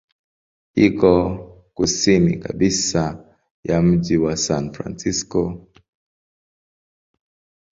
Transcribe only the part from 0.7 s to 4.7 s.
Iko kusini kabisa ya mji wa San